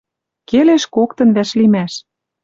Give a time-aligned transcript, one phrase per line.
[0.49, 1.93] Келеш коктын вӓшлимӓш.